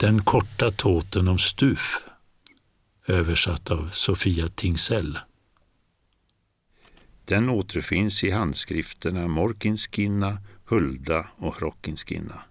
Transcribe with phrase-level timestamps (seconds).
[0.00, 2.00] Den korta tåten om Stuf
[3.06, 5.18] översatt av Sofia Tingsell.
[7.24, 12.42] Den återfinns i handskrifterna Morkinskinna, Hulda och Hrockinskinna.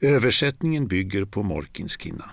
[0.00, 2.30] Översättningen bygger på Morkinskinna.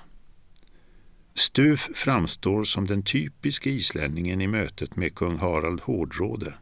[1.36, 6.54] Stuf framstår som den typiska islänningen i mötet med kung Harald Hårdråde.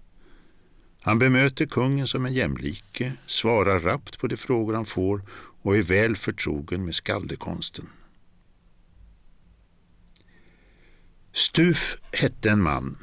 [1.02, 5.22] Han bemöter kungen som en jämlike, svarar rappt på de frågor han får
[5.64, 7.90] och är väl förtrogen med skaldekonsten.
[11.34, 12.98] Stuf hette en man.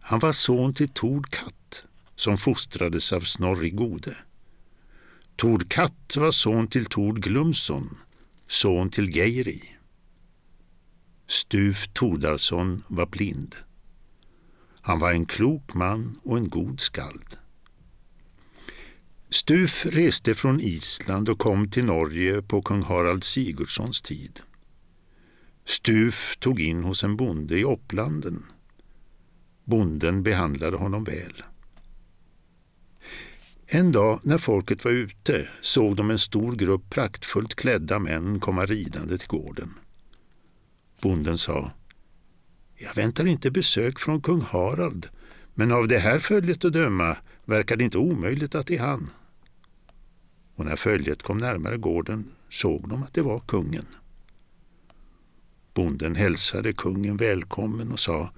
[0.00, 1.84] Han var son till Tord Katt
[2.14, 4.16] som fostrades av Snorri Gode.
[5.36, 7.98] Tord Katt var son till Tord Glumsson,
[8.46, 9.62] son till Geiri.
[11.26, 13.56] Stuf Tordarsson var blind.
[14.80, 17.36] Han var en klok man och en god skald.
[19.30, 24.40] Stuf reste från Island och kom till Norge på kung Harald Sigurdssons tid.
[25.64, 28.46] Stuf tog in hos en bonde i Opplanden.
[29.64, 31.42] Bonden behandlade honom väl.
[33.66, 38.66] En dag när folket var ute såg de en stor grupp praktfullt klädda män komma
[38.66, 39.74] ridande till gården.
[41.00, 41.70] Bonden sa
[42.74, 45.08] Jag väntar inte besök från kung Harald
[45.54, 47.16] men av det här följet att döma
[47.46, 49.10] verkar det inte omöjligt att det är han.
[50.54, 53.86] Och när följet kom närmare gården såg de att det var kungen.
[55.74, 58.30] Bonden hälsade kungen välkommen och sa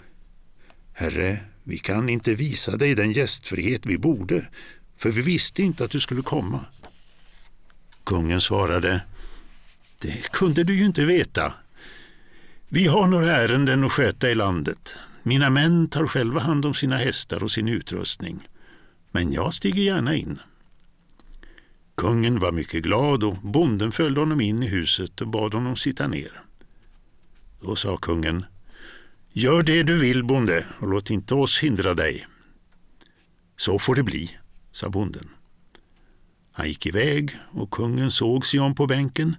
[0.92, 4.48] Herre, vi kan inte visa dig den gästfrihet vi borde,
[4.96, 6.64] för vi visste inte att du skulle komma.
[8.04, 9.00] Kungen svarade
[9.98, 11.54] Det kunde du ju inte veta.
[12.68, 14.94] Vi har några ärenden att sköta i landet.
[15.22, 18.48] Mina män tar själva hand om sina hästar och sin utrustning.
[19.10, 20.38] Men jag stiger gärna in.
[21.94, 26.08] Kungen var mycket glad och bonden följde honom in i huset och bad honom sitta
[26.08, 26.42] ner.
[27.60, 28.44] Då sa kungen
[29.32, 32.26] Gör det du vill, bonde, och låt inte oss hindra dig.
[33.56, 34.38] Så får det bli,
[34.72, 35.28] sa bonden.
[36.52, 39.36] Han gick iväg och kungen såg sig om på bänken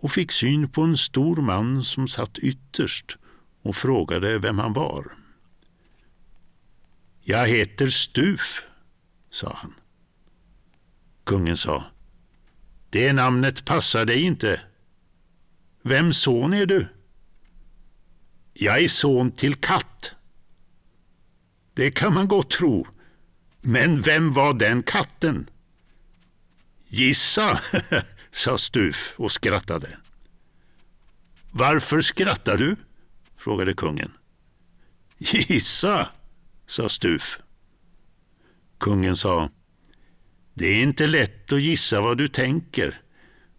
[0.00, 3.16] och fick syn på en stor man som satt ytterst
[3.62, 5.12] och frågade vem han var.
[7.20, 8.62] Jag heter Stuf,
[9.38, 9.74] sa han.
[11.24, 11.84] Kungen sa,
[12.90, 14.60] det namnet passar dig inte.
[15.82, 16.88] Vem son är du?
[18.52, 20.14] Jag är son till katt.
[21.74, 22.86] Det kan man gott tro.
[23.60, 25.50] Men vem var den katten?
[26.88, 27.60] Gissa,
[28.30, 29.98] sa Stuf och skrattade.
[31.50, 32.76] Varför skrattar du?
[33.36, 34.12] frågade kungen.
[35.18, 36.08] Gissa,
[36.66, 37.40] sa Stuf.
[38.78, 39.50] Kungen sa,
[40.54, 43.02] det är inte lätt att gissa vad du tänker.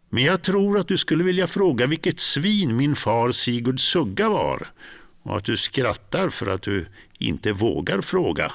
[0.09, 4.67] Men jag tror att du skulle vilja fråga vilket svin min far Sigurd Sugga var
[5.23, 6.87] och att du skrattar för att du
[7.17, 8.51] inte vågar fråga.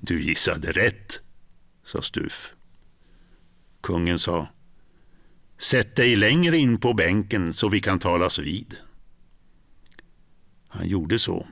[0.00, 1.20] Du gissade rätt,
[1.86, 2.52] sa Stuf.
[3.80, 4.48] Kungen sa
[5.58, 8.76] Sätt dig längre in på bänken så vi kan talas vid.
[10.68, 11.46] Han gjorde så.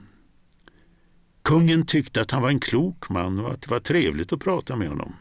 [1.48, 4.76] Kungen tyckte att han var en klok man och att det var trevligt att prata
[4.76, 5.16] med honom.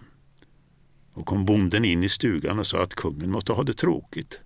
[1.14, 4.40] Och kom bonden in i stugan och sa att kungen måste ha det tråkigt.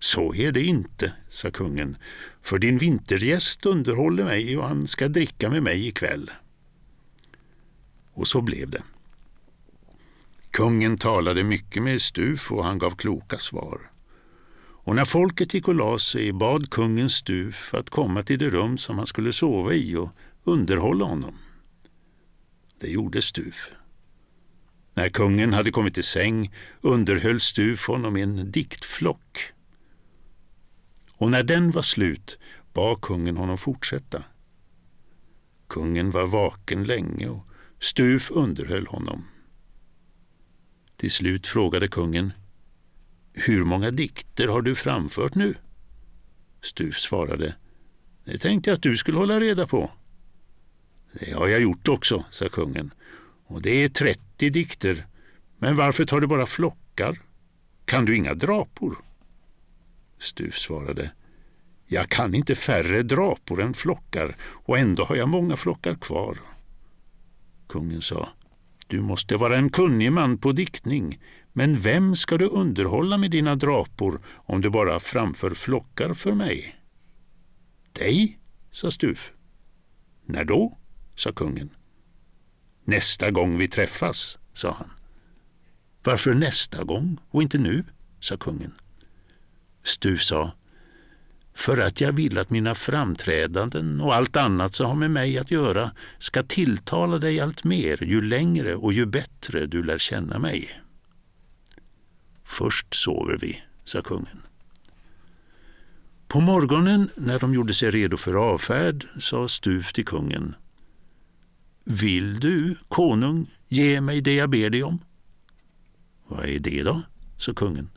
[0.00, 1.96] Så är det inte, sa kungen,
[2.42, 6.30] för din vintergäst underhåller mig och han ska dricka med mig ikväll.
[8.12, 8.82] Och så blev det.
[10.50, 13.90] Kungen talade mycket med Stuf och han gav kloka svar.
[14.58, 18.78] Och när folket gick och la sig bad kungen Stuf att komma till det rum
[18.78, 20.10] som han skulle sova i och
[20.46, 21.38] underhålla honom.
[22.80, 23.70] Det gjorde Stuf.
[24.94, 29.52] När kungen hade kommit till säng underhöll Stuf honom i en diktflock.
[31.12, 32.38] Och när den var slut
[32.72, 34.24] bad kungen honom fortsätta.
[35.68, 37.46] Kungen var vaken länge och
[37.80, 39.24] Stuf underhöll honom.
[40.96, 42.32] Till slut frågade kungen
[43.32, 45.54] Hur många dikter har du framfört nu?
[46.62, 47.54] Stuf svarade
[48.24, 49.90] Det tänkte jag att du skulle hålla reda på.
[51.20, 52.94] Det har jag gjort också, sa kungen.
[53.46, 55.06] Och det är 30 dikter.
[55.58, 57.22] Men varför tar du bara flockar?
[57.84, 58.98] Kan du inga drapor?
[60.18, 61.10] Stuf svarade
[61.86, 66.38] Jag kan inte färre drapor än flockar och ändå har jag många flockar kvar.
[67.68, 68.28] Kungen sa
[68.88, 71.20] du måste vara en kunnig man på diktning,
[71.52, 76.76] men vem ska du underhålla med dina drapor om du bara framför flockar för mig?
[77.92, 78.38] Dig,
[78.72, 79.32] sa Stuf.
[80.24, 80.78] När då?
[81.16, 81.70] Sa kungen.
[82.84, 84.90] Nästa gång vi träffas, sa han.
[86.02, 87.84] Varför nästa gång och inte nu?
[88.20, 88.72] sa kungen.
[89.84, 90.52] Stuf sa,
[91.54, 95.50] för att jag vill att mina framträdanden och allt annat som har med mig att
[95.50, 100.80] göra ska tilltala dig allt mer ju längre och ju bättre du lär känna mig.
[102.44, 104.42] Först sover vi, sa kungen.
[106.28, 110.54] På morgonen när de gjorde sig redo för avfärd sa Stuf till kungen.
[111.88, 114.98] Vill du, konung, ge mig det jag ber dig om?
[116.28, 117.02] Vad är det då?
[117.38, 117.90] sa kungen.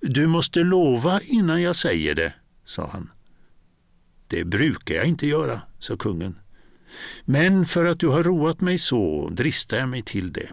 [0.00, 2.32] Du måste lova innan jag säger det,
[2.64, 3.10] sa han.
[4.26, 6.38] Det brukar jag inte göra, sa kungen.
[7.24, 10.50] Men för att du har roat mig så dristar jag mig till det.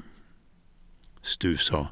[1.21, 1.87] Stu sa.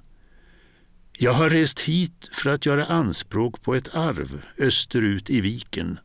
[1.18, 6.00] Jag har rest hit för att göra anspråk på ett arv österut i viken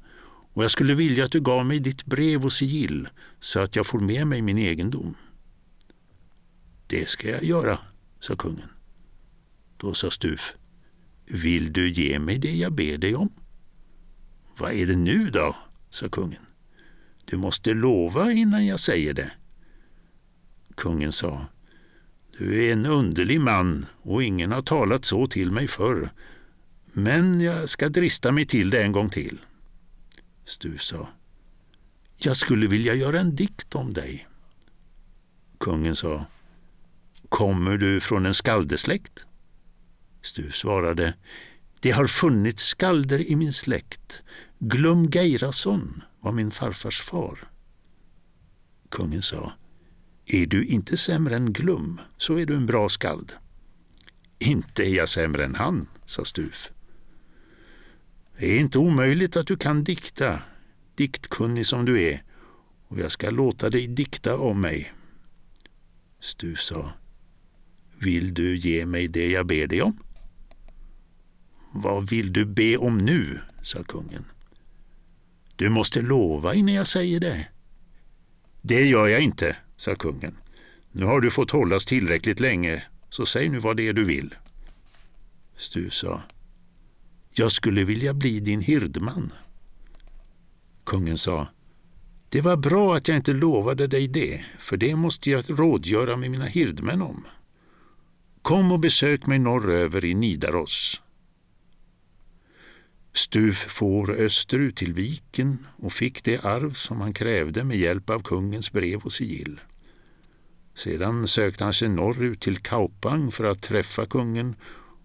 [0.52, 3.08] och jag skulle vilja att du gav mig ditt brev och sigill
[3.40, 5.14] så att jag får med mig min egendom.
[6.86, 7.78] Det ska jag göra,
[8.20, 8.68] sa kungen.
[9.76, 10.52] Då sa Stuf.
[11.26, 13.32] Vill du ge mig det jag ber dig om?
[14.58, 15.56] Vad är det nu då?
[15.90, 16.46] sa kungen.
[17.24, 19.32] Du måste lova innan jag säger det.
[20.74, 21.46] Kungen sa.
[22.38, 26.12] Du är en underlig man och ingen har talat så till mig förr.
[26.92, 29.38] Men jag ska drista mig till det en gång till.
[30.50, 31.08] Stu sa.
[32.16, 34.28] Jag skulle vilja göra en dikt om dig.
[35.60, 36.24] Kungen sa.
[37.28, 39.26] Kommer du från en skaldesläkt?
[40.22, 41.14] Stu svarade.
[41.80, 44.22] Det har funnits skalder i min släkt.
[44.58, 47.50] Glum Geirason var min farfars far.
[48.88, 49.52] Kungen sa.
[50.26, 53.32] Är du inte sämre än Glum så är du en bra skald.
[54.38, 56.70] Inte är jag sämre än han, sa Stuf.
[58.40, 60.42] Det är inte omöjligt att du kan dikta,
[60.94, 62.22] diktkunnig som du är,
[62.88, 64.92] och jag ska låta dig dikta om mig.
[66.20, 66.92] Stu sa.
[67.98, 70.02] Vill du ge mig det jag ber dig om?
[71.72, 73.40] Vad vill du be om nu?
[73.62, 74.24] sa kungen.
[75.56, 77.48] Du måste lova innan jag säger det.
[78.62, 80.36] Det gör jag inte, sa kungen.
[80.92, 84.34] Nu har du fått hållas tillräckligt länge, så säg nu vad det är du vill.
[85.56, 86.22] Stu sa.
[87.40, 89.32] Jag skulle vilja bli din hirdman.
[90.84, 91.48] Kungen sa.
[92.28, 96.30] Det var bra att jag inte lovade dig det, för det måste jag rådgöra med
[96.30, 97.24] mina hirdmän om.
[98.42, 101.00] Kom och besök mig norröver i Nidaros.
[103.12, 108.22] Stuf for österut till viken och fick det arv som han krävde med hjälp av
[108.22, 109.60] kungens brev och sigill.
[110.74, 114.56] Sedan sökte han sig norrut till Kaupang för att träffa kungen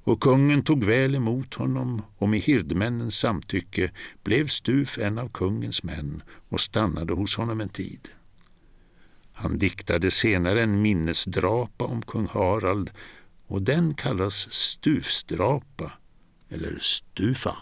[0.05, 3.91] och kungen tog väl emot honom och med hirdmännens samtycke
[4.23, 8.07] blev Stuf en av kungens män och stannade hos honom en tid.
[9.33, 12.91] Han diktade senare en minnesdrapa om kung Harald
[13.47, 15.91] och den kallas Stufsdrapa
[16.49, 17.57] eller Stufa.